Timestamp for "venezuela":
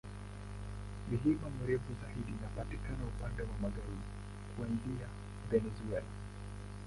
5.51-6.07